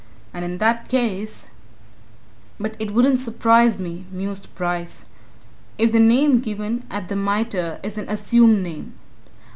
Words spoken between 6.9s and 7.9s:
the Mitre